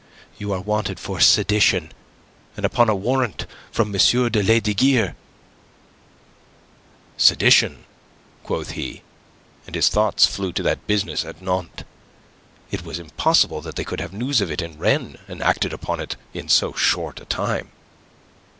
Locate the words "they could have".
13.61-14.09